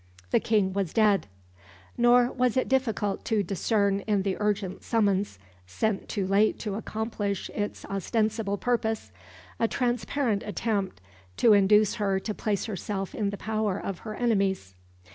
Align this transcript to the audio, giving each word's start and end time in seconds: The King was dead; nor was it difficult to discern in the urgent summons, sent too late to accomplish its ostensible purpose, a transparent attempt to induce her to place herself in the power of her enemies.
The 0.31 0.39
King 0.39 0.73
was 0.73 0.93
dead; 0.93 1.27
nor 1.95 2.31
was 2.31 2.57
it 2.57 2.67
difficult 2.67 3.23
to 3.25 3.43
discern 3.43 3.99
in 4.07 4.23
the 4.23 4.35
urgent 4.39 4.81
summons, 4.83 5.37
sent 5.67 6.09
too 6.09 6.25
late 6.25 6.57
to 6.61 6.73
accomplish 6.73 7.51
its 7.51 7.85
ostensible 7.85 8.57
purpose, 8.57 9.11
a 9.59 9.67
transparent 9.67 10.41
attempt 10.41 11.01
to 11.37 11.53
induce 11.53 11.93
her 12.01 12.19
to 12.19 12.33
place 12.33 12.65
herself 12.65 13.13
in 13.13 13.29
the 13.29 13.37
power 13.37 13.77
of 13.79 13.99
her 13.99 14.15
enemies. 14.15 14.73